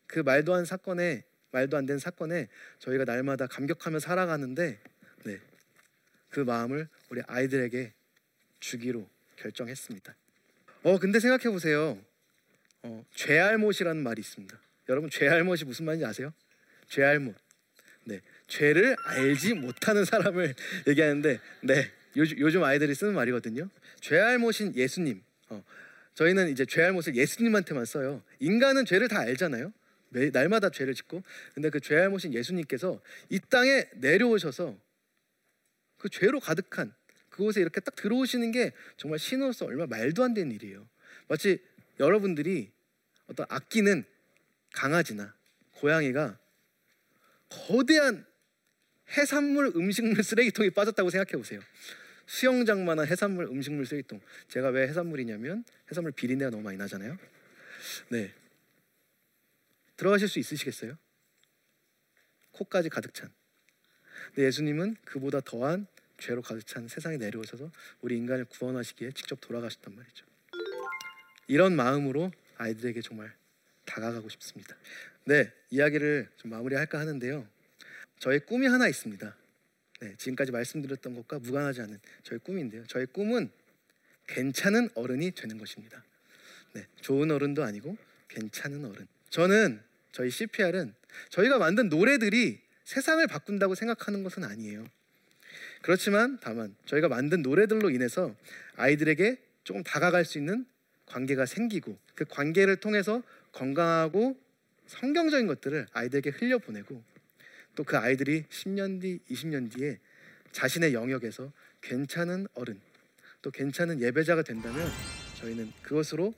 그 0.06 0.20
말도 0.20 0.54
안 0.54 0.64
사건에 0.64 1.24
말도 1.50 1.76
안 1.76 1.86
되는 1.86 1.98
사건에 1.98 2.48
저희가 2.78 3.04
날마다 3.04 3.46
감격하며 3.46 4.00
살아가는데 4.00 4.78
네. 5.24 5.40
그 6.30 6.40
마음을 6.40 6.88
우리 7.10 7.22
아이들에게 7.26 7.92
주기로 8.60 9.08
결정했습니다. 9.36 10.14
어 10.84 10.98
근데 10.98 11.20
생각해 11.20 11.50
보세요. 11.50 11.98
어, 12.82 13.04
죄알못이라는 13.14 14.02
말이 14.02 14.20
있습니다. 14.20 14.58
여러분 14.88 15.10
죄알못이 15.10 15.64
무슨 15.64 15.84
말인지 15.84 16.04
아세요? 16.04 16.32
죄알못. 16.88 17.34
네, 18.04 18.22
죄를 18.46 18.96
알지 19.04 19.54
못하는 19.54 20.04
사람을 20.04 20.54
얘기하는데, 20.88 21.40
네, 21.62 21.92
요즘, 22.16 22.38
요즘 22.38 22.64
아이들이 22.64 22.94
쓰는 22.94 23.14
말이거든요. 23.14 23.68
죄알못인 24.00 24.74
예수님. 24.74 25.22
어, 25.50 25.62
저희는 26.14 26.48
이제 26.48 26.64
죄알못을 26.64 27.14
예수님한테만 27.16 27.84
써요. 27.84 28.22
인간은 28.38 28.86
죄를 28.86 29.08
다 29.08 29.20
알잖아요. 29.20 29.72
매, 30.10 30.30
날마다 30.30 30.70
죄를 30.70 30.94
짓고, 30.94 31.22
근데 31.54 31.70
그 31.70 31.80
죄알못인 31.80 32.34
예수님께서 32.34 33.00
이 33.28 33.40
땅에 33.50 33.88
내려오셔서 33.94 34.78
그 35.98 36.08
죄로 36.08 36.40
가득한 36.40 36.94
그곳에 37.28 37.60
이렇게 37.60 37.80
딱 37.80 37.94
들어오시는 37.94 38.50
게 38.52 38.72
정말 38.96 39.18
신으로서 39.18 39.66
얼마나 39.66 39.86
말도 39.86 40.24
안 40.24 40.34
되는 40.34 40.50
일이에요. 40.52 40.88
마치 41.28 41.62
여러분들이 42.00 42.70
어떤 43.26 43.46
악기는 43.48 44.04
강아지나 44.72 45.34
고양이가 45.74 46.38
거대한 47.48 48.26
해산물 49.16 49.72
음식물 49.76 50.22
쓰레기통에 50.22 50.70
빠졌다고 50.70 51.10
생각해 51.10 51.32
보세요. 51.32 51.60
수영장만한 52.26 53.06
해산물 53.06 53.46
음식물 53.46 53.86
쓰레기통. 53.86 54.20
제가 54.48 54.68
왜 54.68 54.86
해산물이냐면 54.86 55.64
해산물 55.90 56.12
비린내가 56.12 56.50
너무 56.50 56.62
많이 56.62 56.76
나잖아요. 56.76 57.16
네. 58.10 58.34
들어가실 59.98 60.28
수 60.28 60.38
있으시겠어요? 60.38 60.96
코까지 62.52 62.88
가득 62.88 63.12
찬. 63.12 63.30
근데 64.28 64.44
예수님은 64.44 64.96
그보다 65.04 65.40
더한 65.40 65.86
죄로 66.18 66.40
가득 66.40 66.66
찬 66.66 66.88
세상에 66.88 67.16
내려오셔서 67.18 67.70
우리 68.00 68.16
인간을 68.16 68.46
구원하시기에 68.46 69.12
직접 69.12 69.40
돌아가셨단 69.40 69.94
말이죠. 69.94 70.24
이런 71.46 71.76
마음으로 71.76 72.32
아이들에게 72.56 73.00
정말 73.02 73.34
다가가고 73.84 74.28
싶습니다. 74.30 74.76
네, 75.24 75.52
이야기를 75.70 76.30
좀 76.36 76.50
마무리할까 76.50 76.98
하는데요. 76.98 77.46
저의 78.18 78.40
꿈이 78.40 78.66
하나 78.66 78.88
있습니다. 78.88 79.36
네, 80.00 80.16
지금까지 80.16 80.52
말씀드렸던 80.52 81.14
것과 81.14 81.38
무관하지 81.40 81.80
않은 81.82 82.00
저의 82.22 82.38
꿈인데요. 82.40 82.86
저의 82.86 83.06
꿈은 83.06 83.50
괜찮은 84.26 84.90
어른이 84.94 85.32
되는 85.32 85.58
것입니다. 85.58 86.04
네, 86.74 86.86
좋은 87.00 87.30
어른도 87.30 87.64
아니고 87.64 87.96
괜찮은 88.28 88.84
어른. 88.84 89.06
저는 89.30 89.87
저희 90.18 90.30
CPR은 90.30 90.94
저희가 91.28 91.58
만든 91.58 91.88
노래들이 91.88 92.60
세상을 92.82 93.24
바꾼다고 93.28 93.76
생각하는 93.76 94.24
것은 94.24 94.42
아니에요. 94.42 94.84
그렇지만 95.82 96.38
다만 96.40 96.74
저희가 96.86 97.06
만든 97.06 97.42
노래들로 97.42 97.90
인해서 97.90 98.34
아이들에게 98.74 99.38
조금 99.62 99.84
다가갈 99.84 100.24
수 100.24 100.38
있는 100.38 100.66
관계가 101.06 101.46
생기고 101.46 101.96
그 102.16 102.24
관계를 102.24 102.78
통해서 102.78 103.22
건강하고 103.52 104.36
성경적인 104.88 105.46
것들을 105.46 105.86
아이들에게 105.92 106.30
흘려보내고 106.30 107.00
또 107.76 107.84
그 107.84 107.96
아이들이 107.96 108.42
10년 108.50 109.00
뒤, 109.00 109.20
20년 109.30 109.72
뒤에 109.72 110.00
자신의 110.50 110.94
영역에서 110.94 111.52
괜찮은 111.80 112.48
어른 112.54 112.80
또 113.40 113.52
괜찮은 113.52 114.00
예배자가 114.00 114.42
된다면 114.42 114.90
저희는 115.36 115.72
그것으로 115.82 116.34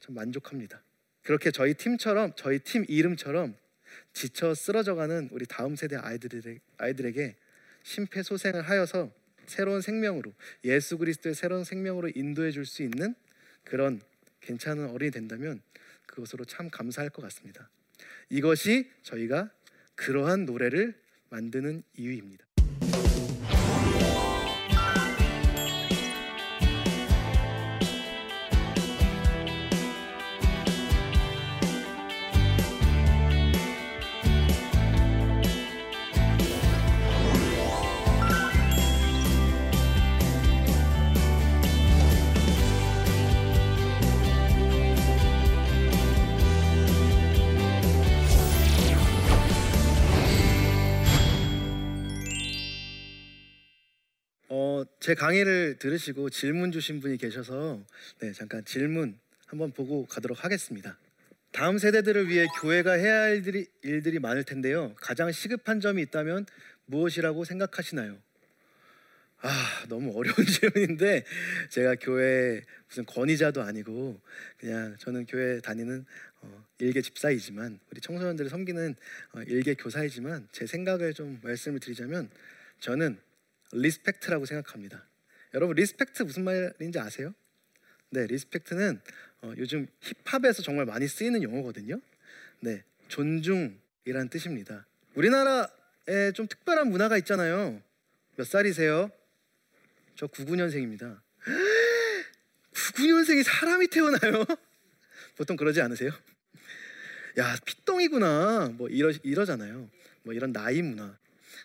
참 0.00 0.16
만족합니다. 0.16 0.82
그렇게 1.30 1.52
저희 1.52 1.74
팀처럼 1.74 2.32
저희 2.34 2.58
팀 2.58 2.84
이름처럼 2.88 3.54
지쳐 4.12 4.52
쓰러져가는 4.52 5.28
우리 5.30 5.46
다음 5.46 5.76
세대 5.76 5.94
아이들에게, 5.94 6.58
아이들에게 6.76 7.36
심폐소생을 7.84 8.62
하여서 8.62 9.12
새로운 9.46 9.80
생명으로 9.80 10.34
예수 10.64 10.98
그리스도의 10.98 11.36
새로운 11.36 11.62
생명으로 11.62 12.10
인도해 12.16 12.50
줄 12.50 12.66
수 12.66 12.82
있는 12.82 13.14
그런 13.62 14.00
괜찮은 14.40 14.90
어른이 14.90 15.12
된다면 15.12 15.62
그것으로 16.06 16.44
참 16.46 16.68
감사할 16.68 17.10
것 17.10 17.22
같습니다. 17.22 17.70
이것이 18.28 18.90
저희가 19.04 19.52
그러한 19.94 20.46
노래를 20.46 21.00
만드는 21.28 21.84
이유입니다. 21.96 22.44
어, 54.52 54.82
제 54.98 55.14
강의를 55.14 55.76
들으시고 55.78 56.28
질문 56.28 56.72
주신 56.72 56.98
분이 56.98 57.18
계셔서 57.18 57.80
네, 58.18 58.32
잠깐 58.32 58.64
질문 58.64 59.16
한번 59.46 59.70
보고 59.70 60.06
가도록 60.06 60.44
하겠습니다. 60.44 60.98
다음 61.52 61.78
세대들을 61.78 62.28
위해 62.28 62.46
교회가 62.60 62.94
해야 62.94 63.20
할 63.22 63.36
일들이, 63.36 63.68
일들이 63.82 64.18
많을 64.18 64.42
텐데요. 64.42 64.92
가장 64.96 65.30
시급한 65.30 65.78
점이 65.78 66.02
있다면 66.02 66.46
무엇이라고 66.86 67.44
생각하시나요? 67.44 68.18
아, 69.42 69.84
너무 69.88 70.18
어려운 70.18 70.34
질문인데 70.44 71.24
제가 71.68 71.94
교회 72.00 72.60
무슨 72.88 73.06
권위자도 73.06 73.62
아니고 73.62 74.20
그냥 74.58 74.96
저는 74.98 75.26
교회 75.26 75.60
다니는 75.60 76.04
어, 76.42 76.64
일개 76.80 77.00
집사이지만 77.00 77.78
우리 77.92 78.00
청소년들을 78.00 78.50
섬기는 78.50 78.96
어, 79.34 79.42
일개 79.46 79.74
교사이지만 79.74 80.48
제 80.50 80.66
생각을 80.66 81.14
좀 81.14 81.38
말씀을 81.40 81.78
드리자면 81.78 82.28
저는 82.80 83.16
respect라고 83.72 84.46
생각합니다. 84.46 85.04
여러분 85.54 85.76
respect 85.76 86.22
무슨 86.24 86.44
말인지 86.44 86.98
아세요? 86.98 87.34
네, 88.10 88.26
respect는 88.26 89.00
어, 89.42 89.52
요즘 89.56 89.86
힙합에서 90.00 90.62
정말 90.62 90.84
많이 90.84 91.08
쓰이는 91.08 91.42
용어거든요. 91.42 92.00
네, 92.60 92.84
존중이라는 93.08 94.28
뜻입니다. 94.30 94.86
우리나라에 95.14 96.32
좀 96.34 96.46
특별한 96.46 96.88
문화가 96.88 97.16
있잖아요. 97.18 97.80
몇 98.36 98.46
살이세요? 98.46 99.10
저 100.16 100.26
99년생입니다. 100.26 101.20
99년생이 102.72 103.42
사람이 103.44 103.88
태어나요? 103.88 104.44
보통 105.36 105.56
그러지 105.56 105.80
않으세요? 105.80 106.10
야, 107.38 107.56
핏덩이구나. 107.64 108.74
뭐 108.76 108.88
이러 108.88 109.10
이러잖아요. 109.22 109.88
뭐 110.22 110.34
이런 110.34 110.52
나이 110.52 110.82
문화. 110.82 111.16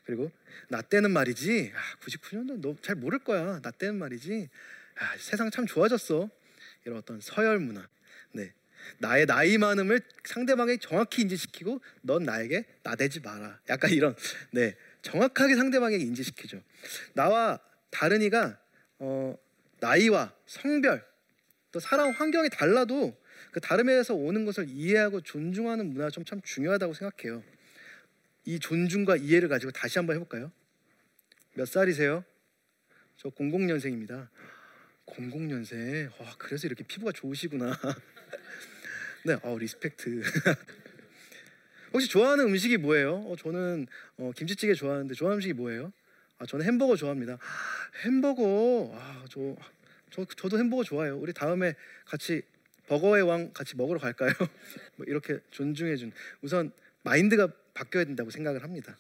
그리고 0.06 0.32
나 0.70 0.82
때는 0.82 1.12
말이지. 1.12 1.72
아, 1.76 2.06
99년도 2.06 2.62
너 2.62 2.76
잘 2.82 2.96
모를 2.96 3.20
거야. 3.20 3.60
나 3.62 3.72
때는 3.72 3.96
말이지. 3.98 4.50
아, 4.98 5.18
세상 5.18 5.50
참 5.52 5.66
좋아졌어. 5.66 6.30
이런 6.86 6.98
어떤 6.98 7.20
서열 7.22 7.60
문화. 7.60 7.88
네. 8.32 8.54
나의 9.00 9.26
나이 9.26 9.58
많음을 9.58 10.00
상대방에게 10.24 10.80
정확히 10.80 11.24
인지시키고 11.24 11.82
넌 12.02 12.24
나에게 12.24 12.66
나대지 12.84 13.22
마라. 13.22 13.60
약간 13.70 13.92
이런 13.92 14.16
네. 14.52 14.76
정확하게 15.02 15.56
상대방에게 15.56 16.04
인지시키죠. 16.04 16.62
나와 17.14 17.60
다른 17.90 18.22
이가 18.22 18.60
어, 19.00 19.38
나이와 19.80 20.34
성별 20.46 21.06
또 21.72 21.80
살아온 21.80 22.14
환경이 22.14 22.50
달라도 22.50 23.16
그 23.52 23.60
다름에서 23.60 24.14
오는 24.14 24.46
것을 24.46 24.68
이해하고 24.70 25.22
존중하는 25.22 25.88
문화가 25.88 26.10
좀 26.12 26.24
참 26.26 26.42
중요하다고 26.42 26.94
생각해요. 26.94 27.44
이 28.46 28.60
존중과 28.60 29.18
이해를 29.18 29.50
가지고 29.50 29.72
다시 29.72 29.98
한번 29.98 30.16
해볼까요? 30.16 30.52
몇 31.56 31.68
살이세요? 31.68 32.24
저 33.18 33.30
00년생입니다. 33.30 34.28
00년생. 35.08 36.12
와, 36.20 36.36
그래서 36.38 36.68
이렇게 36.68 36.84
피부가 36.84 37.12
좋으시구나. 37.12 37.78
네, 39.26 39.38
어, 39.42 39.58
respect. 39.58 40.22
혹시 41.94 42.08
좋아하는 42.10 42.46
음식이 42.46 42.78
뭐예요? 42.78 43.16
어, 43.16 43.36
저는 43.36 43.88
어, 44.18 44.32
김치찌개 44.36 44.74
좋아하는데 44.74 45.14
좋아하는 45.16 45.38
음식이 45.38 45.54
뭐예요? 45.54 45.92
아, 46.38 46.46
저는 46.46 46.66
햄버거 46.66 46.96
좋아합니다. 46.96 47.38
햄버거. 48.04 48.92
아, 48.94 49.26
저, 49.30 49.56
저 50.12 50.26
저도 50.36 50.60
햄버거 50.60 50.84
좋아해요. 50.84 51.18
우리 51.18 51.34
다음에 51.34 51.74
같이 52.06 52.44
버거의 52.88 53.24
왕 53.24 53.52
같이 53.54 53.76
먹으러 53.76 54.00
갈까요? 54.00 54.32
뭐 54.98 55.06
이렇게 55.08 55.40
존중해 55.52 55.96
준. 55.96 56.12
우선 56.42 56.72
마인드가 57.06 57.48
바뀌어야 57.74 58.04
된다고 58.04 58.32
생각을 58.32 58.64
합니다. 58.64 58.98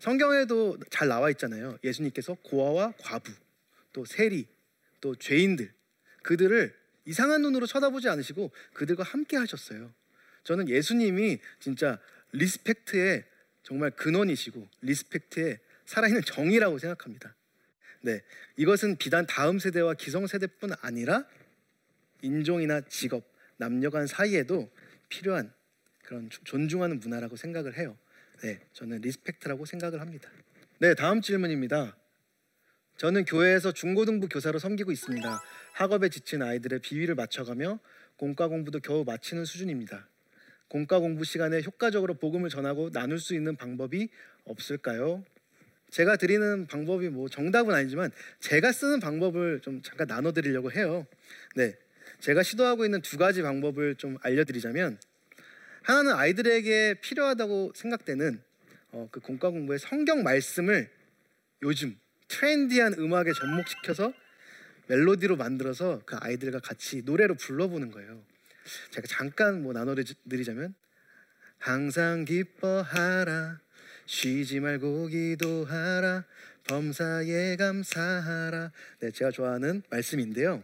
성경에도 0.00 0.78
잘 0.90 1.08
나와 1.08 1.30
있잖아요. 1.30 1.78
예수님께서 1.84 2.34
고아와 2.42 2.92
과부, 2.98 3.32
또 3.92 4.04
세리, 4.04 4.46
또 5.00 5.14
죄인들 5.14 5.72
그들을 6.22 6.74
이상한 7.06 7.40
눈으로 7.42 7.66
쳐다보지 7.66 8.08
않으시고 8.08 8.50
그들과 8.74 9.04
함께 9.04 9.36
하셨어요. 9.36 9.92
저는 10.44 10.68
예수님이 10.68 11.38
진짜 11.60 11.98
respect의 12.32 13.24
정말 13.62 13.90
근원이시고 13.92 14.68
respect의 14.82 15.58
살아있는 15.86 16.22
정의라고 16.22 16.78
생각합니다. 16.78 17.34
네, 18.02 18.22
이것은 18.56 18.96
비단 18.96 19.26
다음 19.26 19.58
세대와 19.58 19.94
기성 19.94 20.26
세대뿐 20.26 20.72
아니라 20.80 21.26
인종이나 22.22 22.80
직업, 22.82 23.24
남녀 23.56 23.90
간 23.90 24.06
사이에도 24.06 24.70
필요한 25.08 25.52
그런 26.04 26.28
조- 26.30 26.42
존중하는 26.44 27.00
문화라고 27.00 27.36
생각을 27.36 27.76
해요. 27.78 27.96
네, 28.42 28.58
저는 28.72 29.00
respect라고 29.02 29.64
생각을 29.66 30.00
합니다. 30.00 30.30
네, 30.78 30.94
다음 30.94 31.20
질문입니다. 31.20 31.96
저는 32.96 33.24
교회에서 33.24 33.72
중고등부 33.72 34.28
교사로 34.28 34.58
섬기고 34.58 34.92
있습니다. 34.92 35.42
학업에 35.72 36.08
지친 36.08 36.42
아이들의 36.42 36.80
비위를 36.80 37.14
맞춰가며 37.14 37.78
공과 38.16 38.48
공부도 38.48 38.80
겨우 38.80 39.04
마치는 39.04 39.44
수준입니다. 39.44 40.06
공과 40.68 40.98
공부 41.00 41.24
시간에 41.24 41.62
효과적으로 41.62 42.14
복음을 42.14 42.48
전하고 42.50 42.90
나눌 42.90 43.18
수 43.18 43.34
있는 43.34 43.56
방법이 43.56 44.08
없을까요? 44.44 45.24
제가 45.90 46.16
드리는 46.16 46.66
방법이 46.66 47.08
뭐 47.08 47.28
정답은 47.28 47.74
아니지만 47.74 48.10
제가 48.38 48.70
쓰는 48.70 49.00
방법을 49.00 49.60
좀 49.60 49.82
잠깐 49.82 50.06
나눠드리려고 50.06 50.70
해요. 50.70 51.06
네, 51.56 51.76
제가 52.20 52.42
시도하고 52.42 52.84
있는 52.84 53.00
두 53.00 53.18
가지 53.18 53.42
방법을 53.42 53.96
좀 53.96 54.16
알려드리자면 54.22 54.98
하나는 55.82 56.12
아이들에게 56.12 56.94
필요하다고 57.00 57.72
생각되는 57.74 58.42
어, 58.92 59.08
그 59.10 59.20
공과 59.20 59.50
공부의 59.50 59.78
성경 59.78 60.22
말씀을 60.22 60.90
요즘 61.62 61.98
트렌디한 62.28 62.94
음악에 62.94 63.32
접목시켜서 63.32 64.12
멜로디로 64.88 65.36
만들어서 65.36 66.02
그 66.04 66.16
아이들과 66.16 66.60
같이 66.60 67.02
노래로 67.04 67.34
불러보는 67.34 67.90
거예요. 67.90 68.22
제가 68.90 69.06
잠깐 69.08 69.62
뭐 69.62 69.72
나눠드리자면 69.72 70.74
항상 71.58 72.24
기뻐하라 72.24 73.60
쉬지 74.06 74.60
말고 74.60 75.06
기도하라 75.08 76.24
범사에 76.68 77.56
감사하라. 77.56 78.72
네 79.00 79.10
제가 79.10 79.30
좋아하는 79.30 79.82
말씀인데요. 79.90 80.62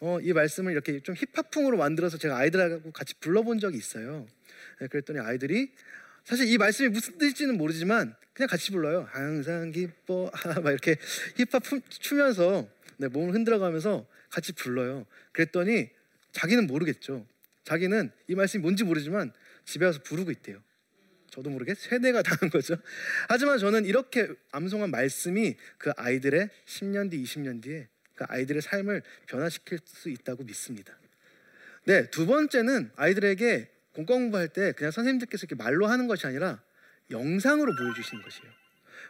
어, 0.00 0.18
이 0.20 0.32
말씀을 0.32 0.72
이렇게 0.72 1.00
좀 1.00 1.14
힙합풍으로 1.14 1.76
만들어서 1.76 2.18
제가 2.18 2.36
아이들하고 2.36 2.92
같이 2.92 3.14
불러본 3.20 3.58
적이 3.60 3.78
있어요. 3.78 4.26
네, 4.28 4.37
그랬더니 4.86 5.18
아이들이 5.20 5.72
사실 6.24 6.46
이 6.46 6.58
말씀이 6.58 6.88
무슨 6.90 7.18
뜻인지는 7.18 7.56
모르지만 7.56 8.14
그냥 8.32 8.48
같이 8.48 8.70
불러요. 8.70 9.08
항상 9.10 9.72
기뻐하라 9.72 10.60
막 10.62 10.70
이렇게 10.70 10.96
힙합 11.36 11.62
추면서 11.88 12.68
네, 12.98 13.08
몸을 13.08 13.34
흔들어가면서 13.34 14.06
같이 14.30 14.52
불러요. 14.52 15.06
그랬더니 15.32 15.88
자기는 16.32 16.66
모르겠죠. 16.66 17.26
자기는 17.64 18.10
이 18.28 18.34
말씀이 18.34 18.62
뭔지 18.62 18.84
모르지만 18.84 19.32
집에 19.64 19.86
와서 19.86 20.00
부르고 20.02 20.30
있대요. 20.30 20.62
저도 21.30 21.50
모르게 21.50 21.74
세뇌가 21.74 22.22
당한 22.22 22.50
거죠. 22.50 22.76
하지만 23.28 23.58
저는 23.58 23.84
이렇게 23.84 24.28
암송한 24.52 24.90
말씀이 24.90 25.56
그 25.78 25.92
아이들의 25.96 26.48
10년 26.66 27.10
뒤, 27.10 27.22
20년 27.22 27.62
뒤에 27.62 27.88
그 28.14 28.24
아이들의 28.28 28.62
삶을 28.62 29.02
변화시킬 29.26 29.78
수 29.84 30.10
있다고 30.10 30.44
믿습니다. 30.44 30.96
네, 31.84 32.10
두 32.10 32.26
번째는 32.26 32.90
아이들에게 32.96 33.68
공과 33.98 34.14
공부할 34.14 34.48
때 34.48 34.72
그냥 34.72 34.92
선생님들께서 34.92 35.46
이렇게 35.46 35.60
말로 35.60 35.88
하는 35.88 36.06
것이 36.06 36.24
아니라 36.26 36.62
영상으로 37.10 37.74
보여주시는 37.74 38.22
것이에요. 38.22 38.52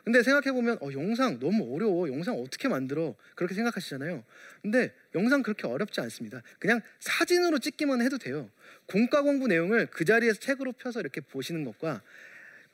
근데 0.05 0.23
생각해 0.23 0.53
보면 0.53 0.79
어, 0.81 0.91
영상 0.93 1.39
너무 1.39 1.75
어려워. 1.75 2.09
영상 2.09 2.37
어떻게 2.37 2.69
만들어? 2.69 3.15
그렇게 3.35 3.55
생각하시잖아요. 3.55 4.25
근데 4.63 4.95
영상 5.15 5.43
그렇게 5.43 5.67
어렵지 5.67 6.01
않습니다. 6.01 6.43
그냥 6.59 6.81
사진으로 7.01 7.59
찍기만 7.59 8.01
해도 8.01 8.17
돼요. 8.17 8.51
공과 8.87 9.21
공부 9.21 9.47
내용을 9.47 9.89
그 9.91 10.07
자리에서 10.07 10.41
책으로 10.41 10.73
펴서 10.73 11.01
이렇게 11.01 11.21
보시는 11.21 11.65
것과 11.65 12.03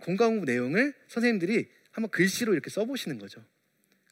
공과 0.04 0.28
공부 0.28 0.44
내용을 0.44 0.94
선생님들이 1.08 1.68
한번 1.90 2.10
글씨로 2.10 2.52
이렇게 2.52 2.70
써보시는 2.70 3.18
거죠. 3.18 3.42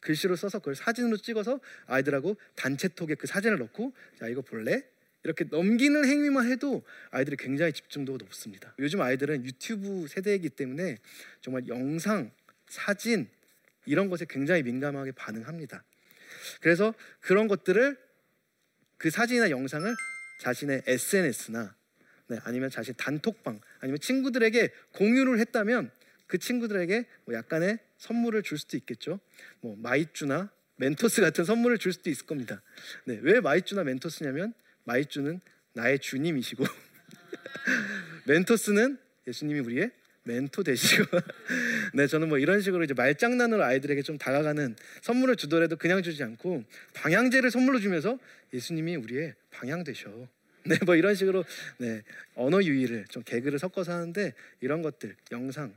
글씨로 0.01 0.35
써서 0.35 0.59
그걸 0.59 0.75
사진으로 0.75 1.15
찍어서 1.17 1.61
아이들하고 1.85 2.35
단체톡에 2.55 3.15
그 3.15 3.27
사진을 3.27 3.59
넣고 3.59 3.93
자 4.19 4.27
이거 4.27 4.41
볼래? 4.41 4.83
이렇게 5.23 5.45
넘기는 5.45 6.05
행위만 6.05 6.49
해도 6.51 6.83
아이들이 7.11 7.37
굉장히 7.37 7.73
집중도가 7.73 8.17
높습니다. 8.23 8.75
요즘 8.79 9.01
아이들은 9.01 9.45
유튜브 9.45 10.07
세대이기 10.07 10.49
때문에 10.49 10.97
정말 11.41 11.67
영상, 11.67 12.31
사진 12.67 13.29
이런 13.85 14.09
것에 14.09 14.25
굉장히 14.29 14.63
민감하게 14.63 15.11
반응합니다. 15.13 15.83
그래서 16.61 16.93
그런 17.21 17.47
것들을 17.47 17.97
그 18.97 19.09
사진이나 19.09 19.49
영상을 19.49 19.93
자신의 20.41 20.83
SNS나 20.87 21.75
네, 22.27 22.39
아니면 22.43 22.69
자신 22.69 22.93
단톡방 22.95 23.59
아니면 23.79 23.99
친구들에게 23.99 24.69
공유를 24.93 25.39
했다면 25.39 25.91
그 26.27 26.37
친구들에게 26.37 27.05
뭐 27.25 27.35
약간의 27.35 27.79
선물을 27.97 28.43
줄 28.43 28.57
수도 28.57 28.77
있겠죠. 28.77 29.19
뭐 29.61 29.75
마이쮸나 29.77 30.49
멘토스 30.77 31.21
같은 31.21 31.43
선물을 31.43 31.77
줄 31.77 31.93
수도 31.93 32.09
있을 32.09 32.25
겁니다. 32.25 32.61
네, 33.05 33.19
왜 33.21 33.39
마이쮸나 33.39 33.83
멘토스냐면 33.83 34.53
마이쮸는 34.85 35.39
나의 35.73 35.99
주님이시고 35.99 36.65
멘토스는 38.27 38.97
예수님이 39.27 39.59
우리의 39.61 39.91
멘토 40.23 40.63
되시고 40.63 41.05
네 41.95 42.07
저는 42.07 42.29
뭐 42.29 42.37
이런 42.37 42.61
식으로 42.61 42.83
이제 42.83 42.93
말장난으로 42.93 43.63
아이들에게 43.63 44.01
좀 44.01 44.17
다가가는 44.17 44.75
선물을 45.01 45.35
주더라도 45.35 45.75
그냥 45.75 46.01
주지 46.01 46.23
않고 46.23 46.63
방향제를 46.93 47.51
선물로 47.51 47.79
주면서 47.79 48.17
예수님이 48.53 48.95
우리의 48.95 49.33
방향 49.51 49.83
되셔 49.83 50.09
네, 50.65 50.77
뭐 50.85 50.95
이런 50.95 51.13
식으로 51.13 51.43
네, 51.77 52.03
언어 52.35 52.63
유희를 52.63 53.05
좀 53.09 53.21
개그를 53.23 53.59
섞어서 53.59 53.91
하는데 53.91 54.33
이런 54.61 54.81
것들 54.81 55.15
영상 55.33 55.75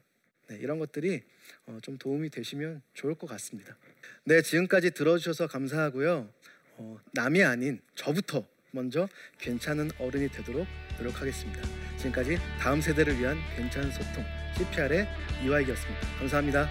네, 0.48 0.58
이런 0.60 0.78
것들이 0.78 1.22
어, 1.66 1.78
좀 1.82 1.98
도움이 1.98 2.30
되시면 2.30 2.82
좋을 2.94 3.16
것 3.16 3.26
같습니다. 3.26 3.76
네, 4.24 4.42
지금까지 4.42 4.92
들어주셔서 4.92 5.48
감사하고요. 5.48 6.32
어, 6.76 7.00
남이 7.14 7.42
아닌 7.42 7.80
저부터 7.96 8.46
먼저 8.76 9.08
괜찮은 9.38 9.90
어른이 9.98 10.28
되도록 10.28 10.66
노력하겠습니다. 10.98 11.62
지금까지 11.96 12.38
다음 12.60 12.80
세대를 12.80 13.18
위한 13.18 13.36
괜찮은 13.56 13.90
소통 13.90 14.22
CPR의 14.56 15.08
이화익이었습니다. 15.44 16.00
감사합니다. 16.18 16.68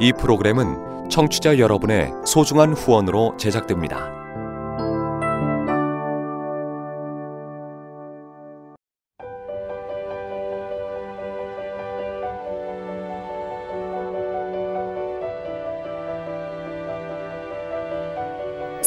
이 0.00 0.12
프로그램은 0.12 1.08
청취자 1.10 1.58
여러분의 1.58 2.10
소중한 2.26 2.72
후원으로 2.72 3.36
제작됩니다. 3.38 4.21